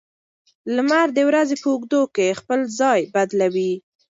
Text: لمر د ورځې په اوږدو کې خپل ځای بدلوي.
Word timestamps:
لمر 0.75 1.07
د 1.13 1.19
ورځې 1.29 1.55
په 1.61 1.67
اوږدو 1.73 2.01
کې 2.15 2.37
خپل 2.39 2.59
ځای 2.79 2.99
بدلوي. 3.13 3.73